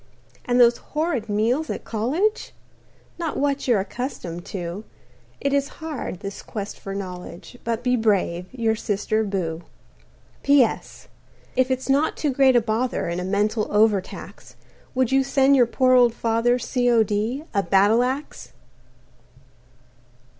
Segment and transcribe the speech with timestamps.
[0.45, 2.53] "And those horrid meals at college
[3.19, 4.83] Not what you're accustomed to.
[5.39, 8.47] It is hard, this quest for knowledge, But be brave.
[8.51, 9.61] "Your sister, Boo."
[10.41, 11.07] "P.S.
[11.55, 14.55] "If it's not too great a bother And a mental overtax,
[14.95, 18.53] Would you send your poor old father, C.O.D., a battle axe?"